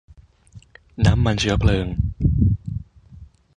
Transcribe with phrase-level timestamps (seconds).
[1.05, 1.85] น้ำมันเชื้อเพลิง